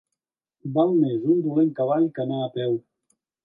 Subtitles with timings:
[0.77, 2.79] Val més un dolent cavall que anar a peu.